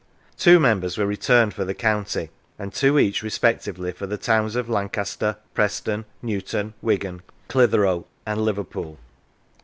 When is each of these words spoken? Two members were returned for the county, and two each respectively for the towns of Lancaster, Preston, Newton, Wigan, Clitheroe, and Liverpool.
Two 0.35 0.59
members 0.59 0.97
were 0.97 1.05
returned 1.05 1.53
for 1.53 1.63
the 1.63 1.75
county, 1.75 2.31
and 2.57 2.73
two 2.73 2.97
each 2.97 3.21
respectively 3.21 3.91
for 3.91 4.07
the 4.07 4.17
towns 4.17 4.55
of 4.55 4.67
Lancaster, 4.67 5.37
Preston, 5.53 6.05
Newton, 6.23 6.73
Wigan, 6.81 7.21
Clitheroe, 7.47 8.07
and 8.25 8.41
Liverpool. 8.41 8.97